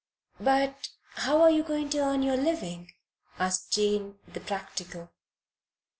"But 0.39 0.89
how 1.13 1.43
are 1.43 1.51
you 1.51 1.61
going 1.61 1.91
to 1.91 1.99
earn 1.99 2.23
your 2.23 2.35
living?" 2.35 2.91
asked 3.37 3.71
Jane, 3.73 4.17
the 4.27 4.39
practical. 4.39 5.11